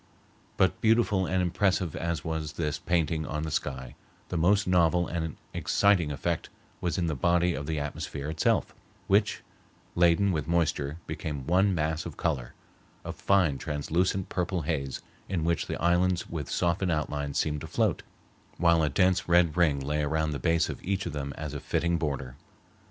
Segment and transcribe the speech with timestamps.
[0.57, 3.93] But beautiful and impressive as was this painting on the sky,
[4.29, 6.49] the most novel and exciting effect
[6.81, 8.73] was in the body of the atmosphere itself,
[9.05, 9.43] which,
[9.93, 15.79] laden with moisture, became one mass of color—a fine translucent purple haze in which the
[15.79, 18.01] islands with softened outlines seemed to float,
[18.57, 21.59] while a dense red ring lay around the base of each of them as a
[21.59, 22.35] fitting border.